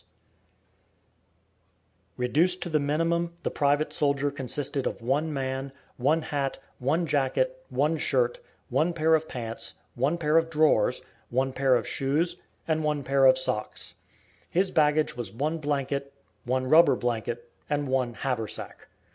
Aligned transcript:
Reduced 2.17 2.63
to 2.63 2.69
the 2.69 2.79
minimum, 2.79 3.35
the 3.43 3.51
private 3.51 3.93
soldier 3.93 4.31
consisted 4.31 4.87
of 4.87 5.03
one 5.03 5.31
man, 5.31 5.71
one 5.97 6.23
hat, 6.23 6.57
one 6.79 7.05
jacket, 7.05 7.63
one 7.69 7.99
shirt, 7.99 8.39
one 8.69 8.93
pair 8.93 9.13
of 9.13 9.27
pants, 9.27 9.75
one 9.93 10.17
pair 10.17 10.37
of 10.39 10.49
drawers, 10.49 11.03
one 11.29 11.53
pair 11.53 11.75
of 11.75 11.87
shoes, 11.87 12.37
and 12.67 12.83
one 12.83 13.03
pair 13.03 13.25
of 13.27 13.37
socks. 13.37 13.93
His 14.49 14.71
baggage 14.71 15.15
was 15.15 15.31
one 15.31 15.59
blanket, 15.59 16.11
one 16.45 16.67
rubber 16.67 16.95
blanket, 16.95 17.51
and 17.69 17.87
one 17.87 18.15
haversack. 18.15 18.87